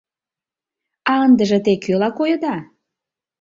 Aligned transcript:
А 1.11 1.13
ындыже 1.25 1.59
те 1.65 1.73
кӧла 1.83 2.09
койыда? 2.17 2.55